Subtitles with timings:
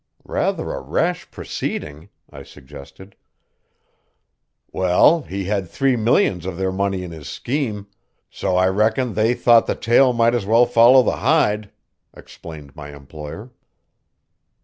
[0.25, 3.15] "Rather a rash proceeding," I suggested.
[4.71, 7.85] "Well, he had three millions of their money in his scheme,
[8.27, 11.69] so I reckon they thought the tail might as well follow the hide,"
[12.15, 13.51] explained my employer.